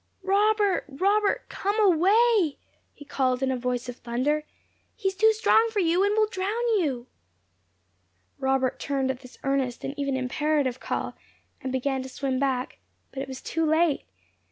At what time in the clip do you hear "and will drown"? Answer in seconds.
6.03-6.67